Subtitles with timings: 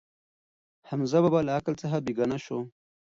[0.89, 2.59] حمزه بابا له عقل څخه بېګانه شو.